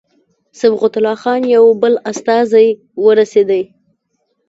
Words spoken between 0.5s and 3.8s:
صبغت الله خان یو بل استازی ورسېدی.